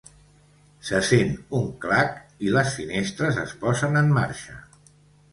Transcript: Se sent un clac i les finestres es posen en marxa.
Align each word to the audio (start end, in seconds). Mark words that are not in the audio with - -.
Se 0.87 1.01
sent 1.09 1.33
un 1.59 1.67
clac 1.83 2.15
i 2.47 2.53
les 2.55 2.71
finestres 2.77 3.37
es 3.43 3.53
posen 3.65 4.01
en 4.01 4.09
marxa. 4.17 4.57